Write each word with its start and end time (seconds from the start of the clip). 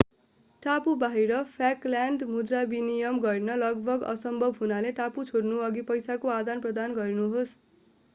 टापु 0.63 0.93
बाहिर 1.01 1.33
फाल्कल्यान्ड 1.49 2.23
मुद्रा 2.29 2.61
विनिमय 2.71 3.19
गर्न 3.25 3.57
लगभग 3.57 4.07
असम्भव 4.13 4.57
हुनाले 4.61 4.95
टापु 5.01 5.27
छोड्नअघि 5.27 5.85
पैसाको 5.91 6.33
आदान 6.37 6.65
प्रदान 6.65 6.97
गर्नुहोस् 6.97 7.53